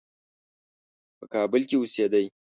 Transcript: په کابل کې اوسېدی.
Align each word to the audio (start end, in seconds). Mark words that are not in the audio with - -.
په 1.17 1.25
کابل 1.33 1.61
کې 1.69 1.75
اوسېدی. 1.77 2.25